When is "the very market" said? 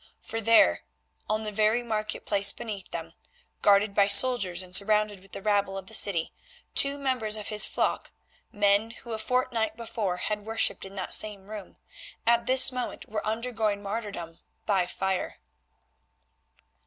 1.43-2.25